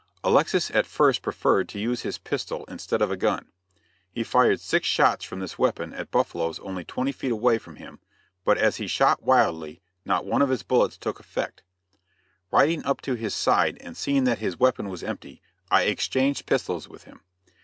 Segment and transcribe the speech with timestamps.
[0.23, 3.51] Alexis at first preferred to use his pistol instead of a gun.
[4.11, 7.99] He fired six shots from this weapon at buffaloes only twenty feet away from him,
[8.43, 11.61] but as he shot wildly, not one of his bullets took effect.
[12.49, 16.89] Riding up to his side and seeing that his weapon was empty, I exchanged pistols
[16.89, 17.21] with him.